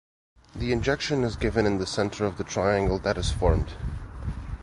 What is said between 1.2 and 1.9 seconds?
is given in the